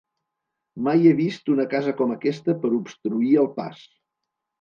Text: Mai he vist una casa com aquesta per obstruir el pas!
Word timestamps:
Mai 0.85 1.03
he 1.09 1.11
vist 1.19 1.51
una 1.55 1.65
casa 1.73 1.93
com 1.99 2.13
aquesta 2.15 2.55
per 2.65 2.71
obstruir 2.79 3.31
el 3.43 3.51
pas! 3.61 3.85